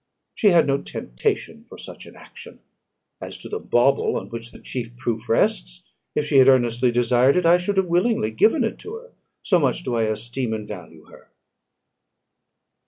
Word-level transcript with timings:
She 0.33 0.47
had 0.47 0.65
no 0.65 0.81
temptation 0.81 1.63
for 1.63 1.77
such 1.77 2.07
an 2.07 2.15
action: 2.15 2.59
as 3.21 3.37
to 3.37 3.49
the 3.49 3.59
bauble 3.59 4.17
on 4.17 4.29
which 4.31 4.49
the 4.49 4.57
chief 4.57 4.97
proof 4.97 5.29
rests, 5.29 5.83
if 6.15 6.25
she 6.25 6.39
had 6.39 6.47
earnestly 6.47 6.91
desired 6.91 7.35
it, 7.37 7.45
I 7.45 7.59
should 7.59 7.77
have 7.77 7.85
willingly 7.85 8.31
given 8.31 8.63
it 8.63 8.79
to 8.79 8.95
her; 8.95 9.11
so 9.43 9.59
much 9.59 9.83
do 9.83 9.93
I 9.93 10.05
esteem 10.05 10.53
and 10.55 10.67
value 10.67 11.03
her." 11.05 11.29